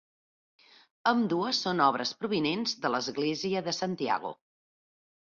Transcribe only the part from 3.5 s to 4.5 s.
de Santiago.